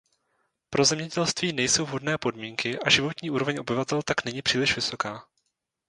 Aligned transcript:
Pro 0.69 0.85
zemědělství 0.85 1.53
nejsou 1.53 1.85
vhodné 1.85 2.17
podmínky 2.17 2.79
a 2.79 2.89
životní 2.89 3.29
úroveň 3.29 3.57
obyvatel 3.59 4.01
tak 4.03 4.25
není 4.25 4.41
příliš 4.41 4.75
vysoká. 4.75 5.25